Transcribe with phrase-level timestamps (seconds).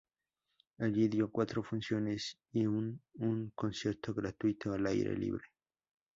[0.79, 5.45] Allí dio cuatro funciones, y un un concierto gratuito al aire libre.